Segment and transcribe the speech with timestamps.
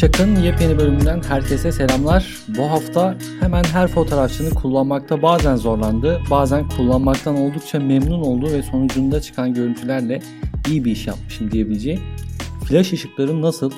[0.00, 2.36] Şak'ın yepyeni bölümünden herkese selamlar.
[2.58, 9.20] Bu hafta hemen her fotoğrafçının kullanmakta bazen zorlandığı, bazen kullanmaktan oldukça memnun olduğu ve sonucunda
[9.20, 10.22] çıkan görüntülerle
[10.68, 11.98] iyi bir iş yapmışım diyebileceği
[12.64, 13.72] flash ışıkların nasıl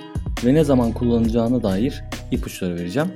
[0.45, 3.09] ve ne zaman kullanılacağına dair ipuçları vereceğim.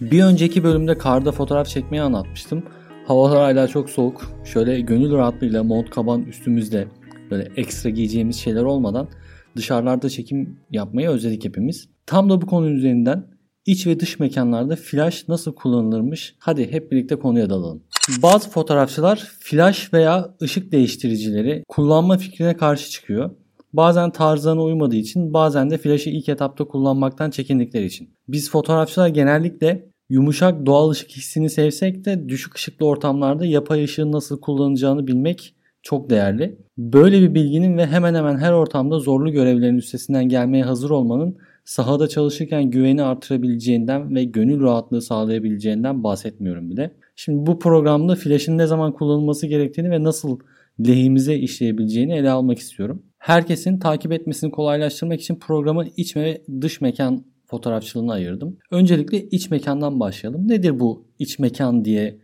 [0.00, 2.62] Bir önceki bölümde karda fotoğraf çekmeyi anlatmıştım.
[3.06, 4.32] Havalar hala çok soğuk.
[4.44, 6.88] Şöyle gönül rahatlığıyla mont kaban üstümüzde
[7.30, 9.08] böyle ekstra giyeceğimiz şeyler olmadan
[9.56, 11.97] dışarılarda çekim yapmayı özledik hepimiz.
[12.08, 13.26] Tam da bu konu üzerinden
[13.66, 16.34] iç ve dış mekanlarda flash nasıl kullanılırmış?
[16.38, 17.82] Hadi hep birlikte konuya dalalım.
[18.22, 23.30] Bazı fotoğrafçılar flash veya ışık değiştiricileri kullanma fikrine karşı çıkıyor.
[23.72, 28.10] Bazen tarzlarına uymadığı için bazen de flash'ı ilk etapta kullanmaktan çekindikleri için.
[28.28, 34.40] Biz fotoğrafçılar genellikle yumuşak doğal ışık hissini sevsek de düşük ışıklı ortamlarda yapay ışığın nasıl
[34.40, 36.58] kullanılacağını bilmek çok değerli.
[36.78, 41.38] Böyle bir bilginin ve hemen hemen her ortamda zorlu görevlerin üstesinden gelmeye hazır olmanın
[41.68, 46.94] sahada çalışırken güveni artırabileceğinden ve gönül rahatlığı sağlayabileceğinden bahsetmiyorum bile.
[47.16, 50.38] Şimdi bu programda flash'ın ne zaman kullanılması gerektiğini ve nasıl
[50.86, 53.02] lehimize işleyebileceğini ele almak istiyorum.
[53.18, 58.58] Herkesin takip etmesini kolaylaştırmak için programı iç ve dış mekan fotoğrafçılığına ayırdım.
[58.70, 60.48] Öncelikle iç mekandan başlayalım.
[60.48, 62.18] Nedir bu iç mekan diye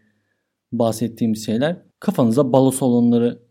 [0.73, 1.77] bahsettiğimiz şeyler?
[2.01, 3.43] Kafanıza balo salonları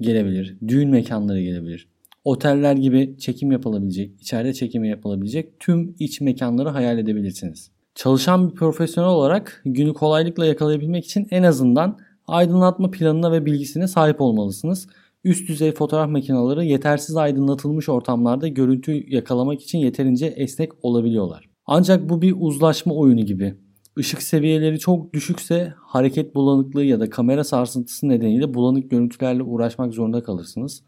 [0.00, 1.91] gelebilir, düğün mekanları gelebilir.
[2.24, 7.70] Oteller gibi çekim yapılabilecek, içeride çekimi yapılabilecek tüm iç mekanları hayal edebilirsiniz.
[7.94, 14.20] Çalışan bir profesyonel olarak günü kolaylıkla yakalayabilmek için en azından aydınlatma planına ve bilgisine sahip
[14.20, 14.86] olmalısınız.
[15.24, 21.48] Üst düzey fotoğraf makineleri yetersiz aydınlatılmış ortamlarda görüntü yakalamak için yeterince esnek olabiliyorlar.
[21.66, 23.54] Ancak bu bir uzlaşma oyunu gibi.
[23.98, 30.22] Işık seviyeleri çok düşükse hareket bulanıklığı ya da kamera sarsıntısı nedeniyle bulanık görüntülerle uğraşmak zorunda
[30.22, 30.82] kalırsınız.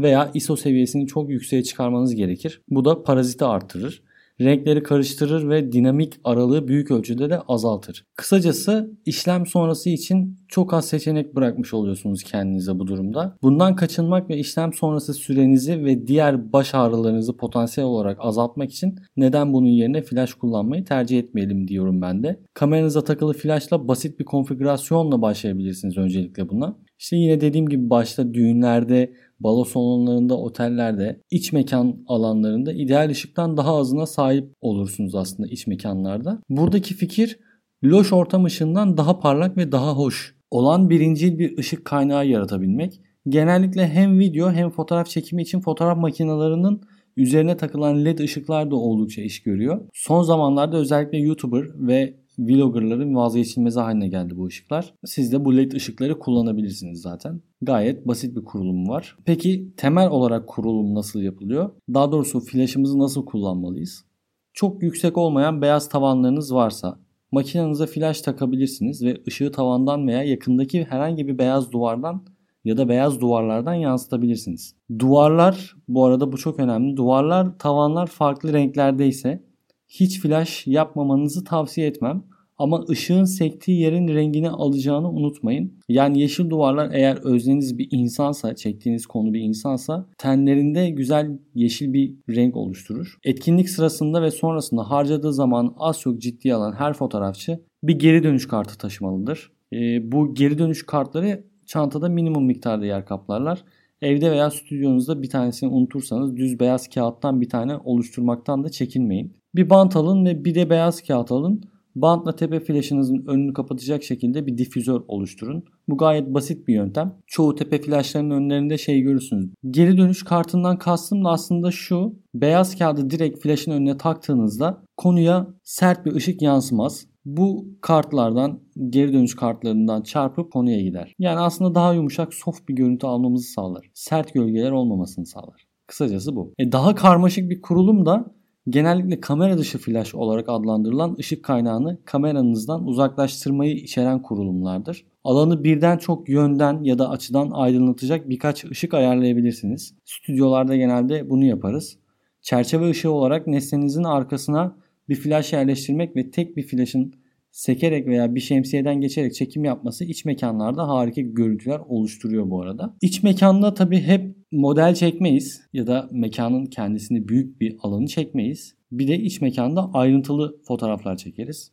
[0.00, 2.62] Veya ISO seviyesini çok yükseğe çıkarmanız gerekir.
[2.68, 4.02] Bu da paraziti artırır
[4.40, 8.06] renkleri karıştırır ve dinamik aralığı büyük ölçüde de azaltır.
[8.16, 13.36] Kısacası işlem sonrası için çok az seçenek bırakmış oluyorsunuz kendinize bu durumda.
[13.42, 19.52] Bundan kaçınmak ve işlem sonrası sürenizi ve diğer baş ağrılarınızı potansiyel olarak azaltmak için neden
[19.52, 22.40] bunun yerine flash kullanmayı tercih etmeyelim diyorum ben de.
[22.54, 26.76] Kameranıza takılı flashla basit bir konfigürasyonla başlayabilirsiniz öncelikle buna.
[26.98, 33.76] İşte yine dediğim gibi başta düğünlerde, balo salonlarında, otellerde, iç mekan alanlarında ideal ışıktan daha
[33.76, 36.42] azına sahip olursunuz aslında iç mekanlarda.
[36.48, 37.38] Buradaki fikir
[37.84, 43.00] loş ortam ışığından daha parlak ve daha hoş olan birincil bir ışık kaynağı yaratabilmek.
[43.28, 46.80] Genellikle hem video hem fotoğraf çekimi için fotoğraf makinelerinin
[47.16, 49.80] üzerine takılan led ışıklar da oldukça iş görüyor.
[49.94, 54.94] Son zamanlarda özellikle YouTuber ve vloggerların vazgeçilmezi haline geldi bu ışıklar.
[55.04, 57.40] Siz de bu led ışıkları kullanabilirsiniz zaten.
[57.62, 59.16] Gayet basit bir kurulum var.
[59.24, 61.70] Peki temel olarak kurulum nasıl yapılıyor?
[61.94, 64.04] Daha doğrusu flaşımızı nasıl kullanmalıyız?
[64.52, 66.98] Çok yüksek olmayan beyaz tavanlarınız varsa
[67.32, 72.24] makinenize flash takabilirsiniz ve ışığı tavandan veya yakındaki herhangi bir beyaz duvardan
[72.64, 74.74] ya da beyaz duvarlardan yansıtabilirsiniz.
[74.98, 76.96] Duvarlar bu arada bu çok önemli.
[76.96, 79.42] Duvarlar, tavanlar farklı renklerdeyse
[79.88, 82.24] hiç flash yapmamanızı tavsiye etmem.
[82.58, 85.72] Ama ışığın sektiği yerin rengini alacağını unutmayın.
[85.88, 92.14] Yani yeşil duvarlar eğer özleniz bir insansa, çektiğiniz konu bir insansa tenlerinde güzel yeşil bir
[92.28, 93.18] renk oluşturur.
[93.24, 98.48] Etkinlik sırasında ve sonrasında harcadığı zaman az çok ciddiye alan her fotoğrafçı bir geri dönüş
[98.48, 99.52] kartı taşımalıdır.
[99.72, 103.64] E, bu geri dönüş kartları çantada minimum miktarda yer kaplarlar.
[104.02, 109.36] Evde veya stüdyonuzda bir tanesini unutursanız düz beyaz kağıttan bir tane oluşturmaktan da çekinmeyin.
[109.54, 111.62] Bir bant alın ve bir de beyaz kağıt alın.
[112.02, 115.64] Bantla tepe flaşınızın önünü kapatacak şekilde bir difüzör oluşturun.
[115.88, 117.18] Bu gayet basit bir yöntem.
[117.26, 119.50] Çoğu tepe flaşlarının önlerinde şey görürsünüz.
[119.70, 122.14] Geri dönüş kartından kastım da aslında şu.
[122.34, 127.06] Beyaz kağıdı direkt flaşın önüne taktığınızda konuya sert bir ışık yansımaz.
[127.24, 131.14] Bu kartlardan geri dönüş kartlarından çarpıp konuya gider.
[131.18, 133.90] Yani aslında daha yumuşak soft bir görüntü almamızı sağlar.
[133.94, 135.68] Sert gölgeler olmamasını sağlar.
[135.86, 136.54] Kısacası bu.
[136.58, 138.37] E daha karmaşık bir kurulum da
[138.70, 145.04] genellikle kamera dışı flash olarak adlandırılan ışık kaynağını kameranızdan uzaklaştırmayı içeren kurulumlardır.
[145.24, 149.94] Alanı birden çok yönden ya da açıdan aydınlatacak birkaç ışık ayarlayabilirsiniz.
[150.04, 151.98] Stüdyolarda genelde bunu yaparız.
[152.42, 154.76] Çerçeve ışığı olarak nesnenizin arkasına
[155.08, 157.14] bir flash yerleştirmek ve tek bir flashın
[157.58, 162.96] sekerek veya bir şemsiyeden geçerek çekim yapması iç mekanlarda harika görüntüler oluşturuyor bu arada.
[163.02, 168.74] İç mekanda tabi hep model çekmeyiz ya da mekanın kendisini büyük bir alanı çekmeyiz.
[168.92, 171.72] Bir de iç mekanda ayrıntılı fotoğraflar çekeriz.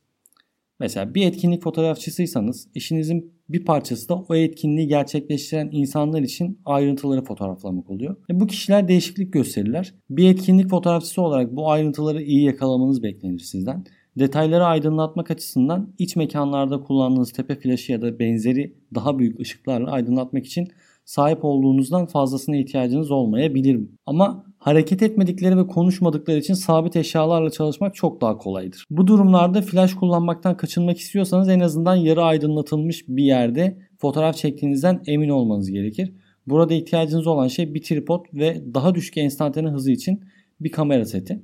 [0.79, 7.89] Mesela bir etkinlik fotoğrafçısıysanız işinizin bir parçası da o etkinliği gerçekleştiren insanlar için ayrıntıları fotoğraflamak
[7.89, 8.15] oluyor.
[8.29, 9.93] E bu kişiler değişiklik gösterirler.
[10.09, 13.85] Bir etkinlik fotoğrafçısı olarak bu ayrıntıları iyi yakalamanız beklenir sizden.
[14.19, 20.45] Detayları aydınlatmak açısından iç mekanlarda kullandığınız tepe flaşı ya da benzeri daha büyük ışıklarla aydınlatmak
[20.45, 20.67] için
[21.05, 23.79] sahip olduğunuzdan fazlasına ihtiyacınız olmayabilir.
[24.05, 28.85] Ama hareket etmedikleri ve konuşmadıkları için sabit eşyalarla çalışmak çok daha kolaydır.
[28.89, 35.29] Bu durumlarda flash kullanmaktan kaçınmak istiyorsanız en azından yarı aydınlatılmış bir yerde fotoğraf çektiğinizden emin
[35.29, 36.13] olmanız gerekir.
[36.47, 40.23] Burada ihtiyacınız olan şey bir tripod ve daha düşük enstantane hızı için
[40.59, 41.43] bir kamera seti.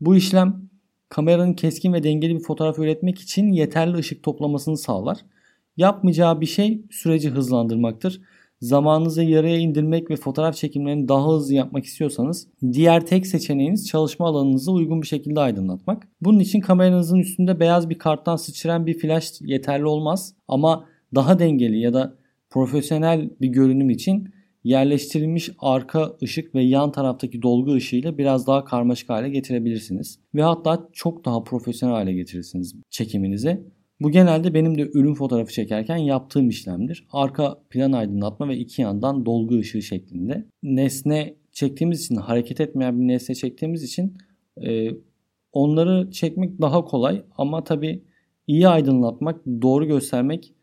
[0.00, 0.71] Bu işlem
[1.12, 5.18] kameranın keskin ve dengeli bir fotoğraf üretmek için yeterli ışık toplamasını sağlar.
[5.76, 8.20] Yapmayacağı bir şey süreci hızlandırmaktır
[8.60, 14.72] zamanınızı yarıya indirmek ve fotoğraf çekimlerini daha hızlı yapmak istiyorsanız diğer tek seçeneğiniz çalışma alanınızı
[14.72, 16.08] uygun bir şekilde aydınlatmak.
[16.20, 21.78] Bunun için kameranızın üstünde beyaz bir karttan sıçrayan bir flash yeterli olmaz ama daha dengeli
[21.78, 22.14] ya da
[22.50, 29.08] profesyonel bir görünüm için yerleştirilmiş arka ışık ve yan taraftaki dolgu ışığıyla biraz daha karmaşık
[29.08, 30.18] hale getirebilirsiniz.
[30.34, 33.60] Ve hatta çok daha profesyonel hale getirirsiniz çekiminizi.
[34.00, 37.06] Bu genelde benim de ürün fotoğrafı çekerken yaptığım işlemdir.
[37.12, 40.46] Arka plan aydınlatma ve iki yandan dolgu ışığı şeklinde.
[40.62, 44.16] Nesne çektiğimiz için, hareket etmeyen bir nesne çektiğimiz için
[44.66, 44.88] e,
[45.52, 47.22] onları çekmek daha kolay.
[47.38, 48.02] Ama tabii
[48.46, 50.54] iyi aydınlatmak, doğru göstermek,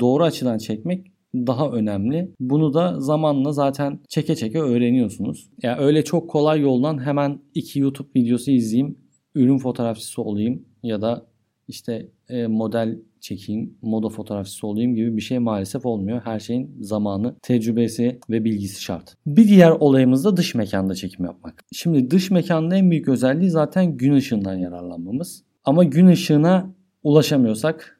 [0.00, 1.06] doğru açıdan çekmek
[1.46, 2.34] daha önemli.
[2.40, 5.50] Bunu da zamanla zaten çeke çeke öğreniyorsunuz.
[5.62, 8.98] Ya yani öyle çok kolay yoldan hemen iki YouTube videosu izleyeyim,
[9.34, 11.26] ürün fotoğrafçısı olayım ya da
[11.68, 16.20] işte e, model çekeyim, moda fotoğrafçısı olayım gibi bir şey maalesef olmuyor.
[16.24, 19.14] Her şeyin zamanı, tecrübesi ve bilgisi şart.
[19.26, 21.64] Bir diğer olayımız da dış mekanda çekim yapmak.
[21.72, 25.44] Şimdi dış mekanda en büyük özelliği zaten gün ışığından yararlanmamız.
[25.64, 27.95] Ama gün ışığına ulaşamıyorsak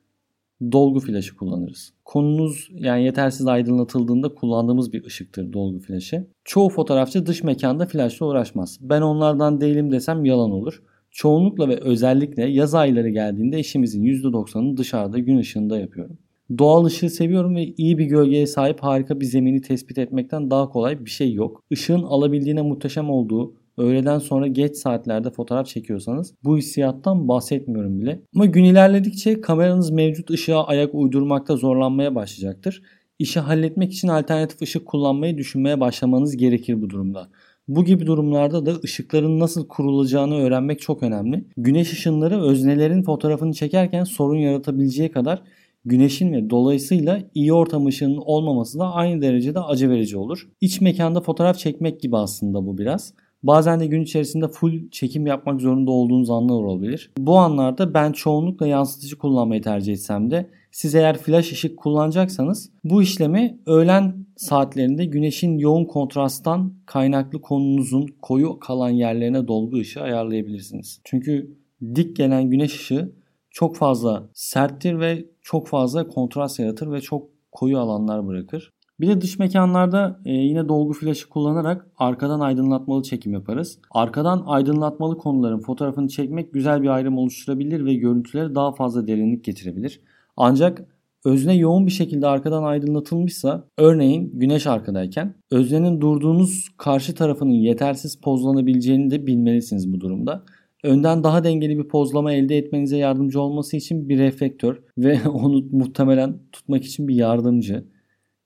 [0.73, 1.93] dolgu flaşı kullanırız.
[2.05, 6.27] Konunuz yani yetersiz aydınlatıldığında kullandığımız bir ışıktır dolgu flaşı.
[6.45, 8.79] Çoğu fotoğrafçı dış mekanda flaşla uğraşmaz.
[8.81, 10.83] Ben onlardan değilim desem yalan olur.
[11.11, 16.19] Çoğunlukla ve özellikle yaz ayları geldiğinde işimizin %90'ını dışarıda gün ışığında yapıyorum.
[16.59, 21.05] Doğal ışığı seviyorum ve iyi bir gölgeye sahip harika bir zemini tespit etmekten daha kolay
[21.05, 21.65] bir şey yok.
[21.71, 28.21] Işığın alabildiğine muhteşem olduğu, öğleden sonra geç saatlerde fotoğraf çekiyorsanız bu hissiyattan bahsetmiyorum bile.
[28.35, 32.83] Ama gün ilerledikçe kameranız mevcut ışığa ayak uydurmakta zorlanmaya başlayacaktır.
[33.19, 37.29] İşi halletmek için alternatif ışık kullanmayı düşünmeye başlamanız gerekir bu durumda.
[37.69, 41.45] Bu gibi durumlarda da ışıkların nasıl kurulacağını öğrenmek çok önemli.
[41.57, 45.43] Güneş ışınları öznelerin fotoğrafını çekerken sorun yaratabileceği kadar
[45.85, 50.49] güneşin ve dolayısıyla iyi ortam ışığının olmaması da aynı derecede acı verici olur.
[50.61, 53.15] İç mekanda fotoğraf çekmek gibi aslında bu biraz.
[53.43, 57.11] Bazen de gün içerisinde full çekim yapmak zorunda olduğunuz anlar olabilir.
[57.19, 63.03] Bu anlarda ben çoğunlukla yansıtıcı kullanmayı tercih etsem de siz eğer flash ışık kullanacaksanız bu
[63.03, 71.01] işlemi öğlen saatlerinde güneşin yoğun kontrasttan kaynaklı konunuzun koyu kalan yerlerine dolgu ışığı ayarlayabilirsiniz.
[71.05, 71.57] Çünkü
[71.95, 73.13] dik gelen güneş ışığı
[73.51, 78.73] çok fazla serttir ve çok fazla kontrast yaratır ve çok koyu alanlar bırakır.
[79.01, 83.79] Bir de dış mekanlarda e, yine dolgu flaşı kullanarak arkadan aydınlatmalı çekim yaparız.
[83.91, 90.01] Arkadan aydınlatmalı konuların fotoğrafını çekmek güzel bir ayrım oluşturabilir ve görüntülere daha fazla derinlik getirebilir.
[90.37, 90.87] Ancak
[91.25, 99.11] özne yoğun bir şekilde arkadan aydınlatılmışsa örneğin güneş arkadayken öznenin durduğunuz karşı tarafının yetersiz pozlanabileceğini
[99.11, 100.45] de bilmelisiniz bu durumda.
[100.85, 106.39] Önden daha dengeli bir pozlama elde etmenize yardımcı olması için bir reflektör ve onu muhtemelen
[106.53, 107.85] tutmak için bir yardımcı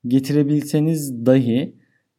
[0.07, 1.77] getirebilseniz dahi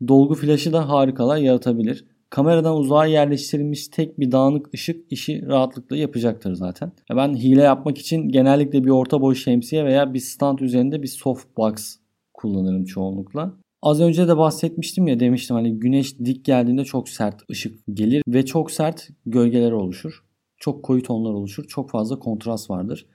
[0.07, 2.05] dolgu flaşı da harikalar yaratabilir.
[2.29, 6.91] Kameradan uzağa yerleştirilmiş tek bir dağınık ışık işi rahatlıkla yapacaktır zaten.
[7.15, 11.97] Ben hile yapmak için genellikle bir orta boy şemsiye veya bir stand üzerinde bir softbox
[12.33, 13.53] kullanırım çoğunlukla.
[13.81, 18.45] Az önce de bahsetmiştim ya demiştim hani güneş dik geldiğinde çok sert ışık gelir ve
[18.45, 20.23] çok sert gölgeler oluşur.
[20.57, 21.67] Çok koyu tonlar oluşur.
[21.67, 23.05] Çok fazla kontrast vardır.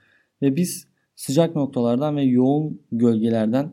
[0.42, 3.72] Ve biz sıcak noktalardan ve yoğun gölgelerden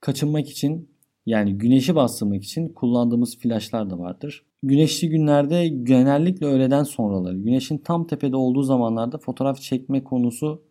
[0.00, 0.90] kaçınmak için
[1.26, 4.44] yani güneşi bastırmak için kullandığımız flaşlar da vardır.
[4.62, 10.62] Güneşli günlerde genellikle öğleden sonraları, güneşin tam tepede olduğu zamanlarda fotoğraf çekme konusu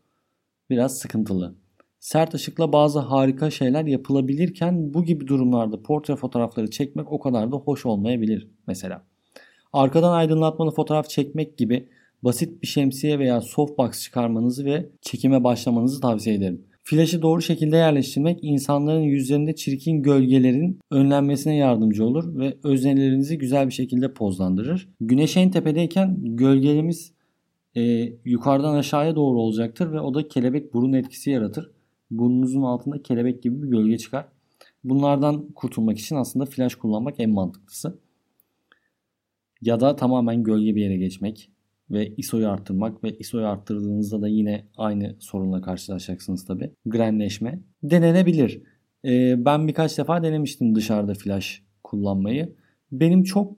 [0.70, 1.56] biraz sıkıntılı.
[2.00, 7.56] Sert ışıkla bazı harika şeyler yapılabilirken bu gibi durumlarda portre fotoğrafları çekmek o kadar da
[7.56, 9.04] hoş olmayabilir mesela.
[9.74, 11.90] Arkadan aydınlatmalı fotoğraf çekmek gibi
[12.24, 16.66] basit bir şemsiye veya softbox çıkarmanızı ve çekime başlamanızı tavsiye ederim.
[16.90, 23.74] Flaşı doğru şekilde yerleştirmek insanların yüzlerinde çirkin gölgelerin önlenmesine yardımcı olur ve öznelerinizi güzel bir
[23.74, 24.90] şekilde pozlandırır.
[25.02, 27.14] Güneş en tepedeyken gölgelerimiz
[27.76, 27.82] e,
[28.26, 31.72] yukarıdan aşağıya doğru olacaktır ve o da kelebek burun etkisi yaratır.
[32.12, 34.26] Burnunuzun altında kelebek gibi bir gölge çıkar.
[34.84, 38.00] Bunlardan kurtulmak için aslında flash kullanmak en mantıklısı.
[39.62, 41.50] Ya da tamamen gölge bir yere geçmek
[41.92, 46.72] ve ISO'yu arttırmak ve ISO'yu arttırdığınızda da yine aynı sorunla karşılaşacaksınız tabi.
[46.86, 48.62] Grenleşme denenebilir.
[49.06, 52.56] Ee, ben birkaç defa denemiştim dışarıda flash kullanmayı.
[52.92, 53.58] Benim çok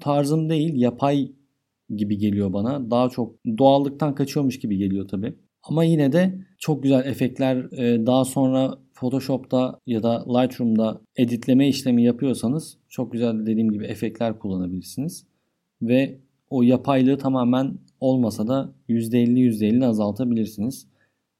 [0.00, 1.32] tarzım değil yapay
[1.96, 2.90] gibi geliyor bana.
[2.90, 5.34] Daha çok doğallıktan kaçıyormuş gibi geliyor tabi.
[5.62, 12.04] Ama yine de çok güzel efektler e, daha sonra Photoshop'ta ya da Lightroom'da editleme işlemi
[12.04, 15.26] yapıyorsanız çok güzel dediğim gibi efektler kullanabilirsiniz.
[15.82, 20.86] Ve o yapaylığı tamamen olmasa da %50 %50 azaltabilirsiniz.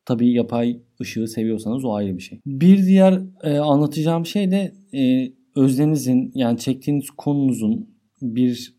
[0.05, 2.41] Tabii yapay ışığı seviyorsanız o ayrı bir şey.
[2.47, 7.91] Bir diğer e, anlatacağım şey de e, özdenizin yani çektiğiniz konunuzun
[8.23, 8.75] bir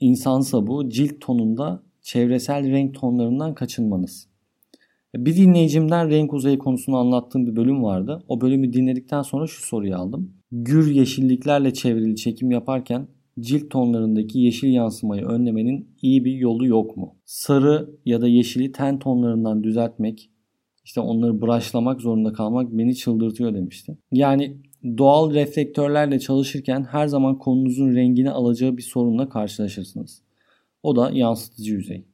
[0.00, 4.28] insansa bu cilt tonunda çevresel renk tonlarından kaçınmanız.
[5.16, 8.24] Bir dinleyicimden renk uzayı konusunu anlattığım bir bölüm vardı.
[8.28, 10.32] O bölümü dinledikten sonra şu soruyu aldım.
[10.52, 13.08] Gür yeşilliklerle çevrili çekim yaparken
[13.40, 17.16] cilt tonlarındaki yeşil yansımayı önlemenin iyi bir yolu yok mu?
[17.24, 20.30] Sarı ya da yeşili ten tonlarından düzeltmek,
[20.84, 23.98] işte onları brush'lamak zorunda kalmak beni çıldırtıyor demişti.
[24.12, 24.56] Yani
[24.98, 30.22] doğal reflektörlerle çalışırken her zaman konunuzun rengini alacağı bir sorunla karşılaşırsınız.
[30.82, 32.04] O da yansıtıcı yüzey.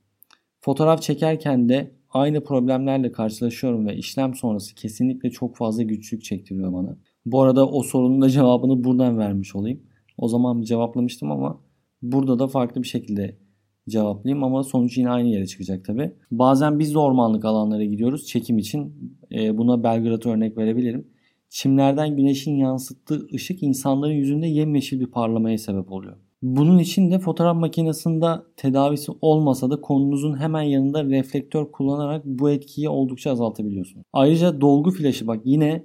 [0.60, 6.96] Fotoğraf çekerken de aynı problemlerle karşılaşıyorum ve işlem sonrası kesinlikle çok fazla güçlük çektiriyor bana.
[7.26, 9.80] Bu arada o sorunun da cevabını buradan vermiş olayım.
[10.20, 11.60] O zaman cevaplamıştım ama
[12.02, 13.38] burada da farklı bir şekilde
[13.88, 16.12] cevaplayayım ama sonuç yine aynı yere çıkacak tabi.
[16.30, 18.94] Bazen biz de ormanlık alanlara gidiyoruz çekim için.
[19.32, 21.06] E, buna Belgrad'a örnek verebilirim.
[21.48, 26.16] Çimlerden güneşin yansıttığı ışık insanların yüzünde yemyeşil bir parlamaya sebep oluyor.
[26.42, 32.88] Bunun için de fotoğraf makinesinde tedavisi olmasa da konunuzun hemen yanında reflektör kullanarak bu etkiyi
[32.88, 34.04] oldukça azaltabiliyorsunuz.
[34.12, 35.84] Ayrıca dolgu flaşı bak yine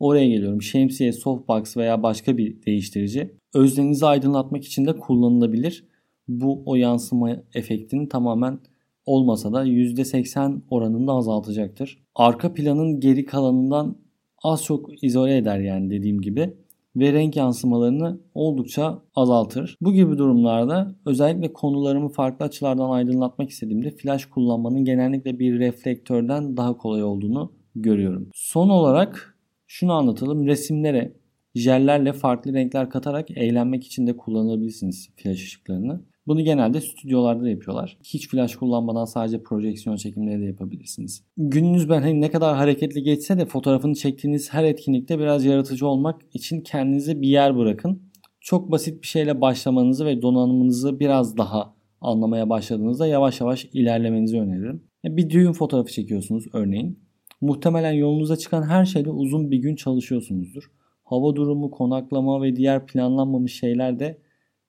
[0.00, 0.62] oraya geliyorum.
[0.62, 5.84] Şemsiye, softbox veya başka bir değiştirici özlerinizi aydınlatmak için de kullanılabilir.
[6.28, 8.58] Bu o yansıma efektini tamamen
[9.06, 11.98] olmasa da %80 oranında azaltacaktır.
[12.14, 13.96] Arka planın geri kalanından
[14.42, 16.54] az çok izole eder yani dediğim gibi
[16.96, 19.76] ve renk yansımalarını oldukça azaltır.
[19.80, 26.76] Bu gibi durumlarda özellikle konularımı farklı açılardan aydınlatmak istediğimde flash kullanmanın genellikle bir reflektörden daha
[26.76, 28.28] kolay olduğunu görüyorum.
[28.34, 29.37] Son olarak
[29.68, 30.46] şunu anlatalım.
[30.46, 31.12] Resimlere
[31.54, 36.00] jellerle farklı renkler katarak eğlenmek için de kullanabilirsiniz flash ışıklarını.
[36.26, 37.98] Bunu genelde stüdyolarda da yapıyorlar.
[38.04, 41.24] Hiç flash kullanmadan sadece projeksiyon çekimleri de yapabilirsiniz.
[41.36, 46.20] Gününüz ben hani ne kadar hareketli geçse de fotoğrafını çektiğiniz her etkinlikte biraz yaratıcı olmak
[46.32, 48.02] için kendinize bir yer bırakın.
[48.40, 54.82] Çok basit bir şeyle başlamanızı ve donanımınızı biraz daha anlamaya başladığınızda yavaş yavaş ilerlemenizi öneririm.
[55.04, 57.07] Bir düğün fotoğrafı çekiyorsunuz örneğin.
[57.40, 60.70] Muhtemelen yolunuza çıkan her şeyde uzun bir gün çalışıyorsunuzdur.
[61.04, 64.18] Hava durumu, konaklama ve diğer planlanmamış şeyler de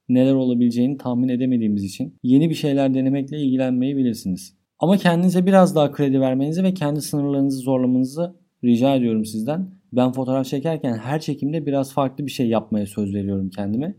[0.09, 4.53] neler olabileceğini tahmin edemediğimiz için yeni bir şeyler denemekle ilgilenmeyi bilirsiniz.
[4.79, 9.69] Ama kendinize biraz daha kredi vermenizi ve kendi sınırlarınızı zorlamanızı rica ediyorum sizden.
[9.93, 13.95] Ben fotoğraf çekerken her çekimde biraz farklı bir şey yapmaya söz veriyorum kendime.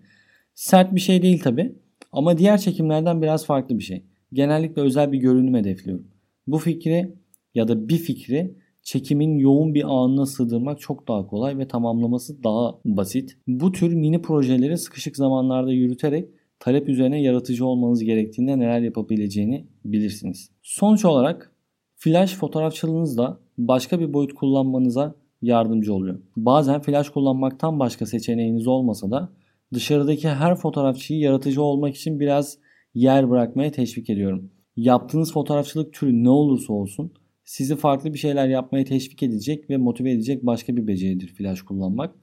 [0.55, 1.73] Sert bir şey değil tabi
[2.13, 4.05] ama diğer çekimlerden biraz farklı bir şey.
[4.33, 6.07] Genellikle özel bir görünüm hedefliyorum.
[6.47, 7.15] Bu fikri
[7.55, 12.79] ya da bir fikri çekimin yoğun bir anına sığdırmak çok daha kolay ve tamamlaması daha
[12.85, 13.39] basit.
[13.47, 16.29] Bu tür mini projeleri sıkışık zamanlarda yürüterek
[16.59, 20.51] talep üzerine yaratıcı olmanız gerektiğinde neler yapabileceğini bilirsiniz.
[20.63, 21.53] Sonuç olarak
[21.97, 26.21] flash fotoğrafçılığınız da başka bir boyut kullanmanıza yardımcı oluyor.
[26.37, 29.33] Bazen flash kullanmaktan başka seçeneğiniz olmasa da
[29.75, 32.59] dışarıdaki her fotoğrafçıyı yaratıcı olmak için biraz
[32.95, 34.51] yer bırakmaya teşvik ediyorum.
[34.77, 37.13] Yaptığınız fotoğrafçılık türü ne olursa olsun
[37.51, 42.15] sizi farklı bir şeyler yapmaya teşvik edecek ve motive edecek başka bir beceridir flash kullanmak.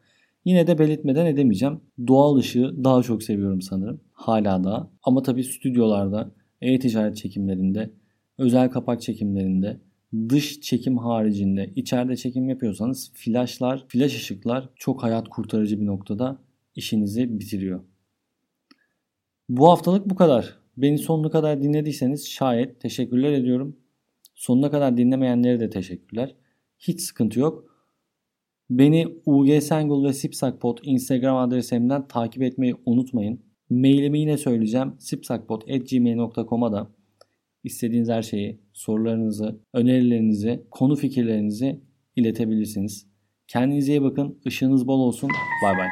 [0.45, 1.81] Yine de belirtmeden edemeyeceğim.
[2.07, 4.01] Doğal ışığı daha çok seviyorum sanırım.
[4.13, 4.91] Hala da.
[5.03, 6.31] Ama tabii stüdyolarda,
[6.61, 7.91] e-ticaret çekimlerinde,
[8.37, 9.81] özel kapak çekimlerinde,
[10.29, 16.41] dış çekim haricinde içeride çekim yapıyorsanız flashlar, flash ışıklar çok hayat kurtarıcı bir noktada
[16.75, 17.79] işinizi bitiriyor.
[19.49, 20.59] Bu haftalık bu kadar.
[20.77, 23.77] Beni sonuna kadar dinlediyseniz şayet teşekkürler ediyorum.
[24.37, 26.35] Sonuna kadar dinlemeyenlere de teşekkürler.
[26.79, 27.65] Hiç sıkıntı yok.
[28.69, 33.39] Beni UG Sengul ve Sipsakpot Instagram adresimden takip etmeyi unutmayın.
[33.69, 34.93] Mailimi yine söyleyeceğim.
[34.99, 36.91] sipsakpot.gmail.com'a da
[37.63, 41.81] istediğiniz her şeyi, sorularınızı, önerilerinizi, konu fikirlerinizi
[42.15, 43.07] iletebilirsiniz.
[43.47, 44.39] Kendinize iyi bakın.
[44.45, 45.29] Işığınız bol olsun.
[45.63, 45.87] Bay bay.